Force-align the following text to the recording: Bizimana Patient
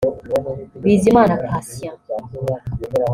Bizimana 0.83 1.33
Patient 1.49 2.01